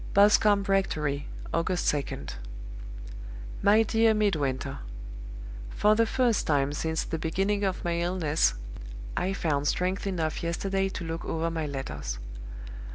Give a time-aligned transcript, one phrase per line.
[0.15, 2.33] "Boscombe Rectory, August 2d.
[3.61, 4.79] "MY DEAR MIDWINTER
[5.69, 8.55] For the first time since the beginning of my illness,
[9.15, 12.17] I found strength enough yesterday to look over my letters.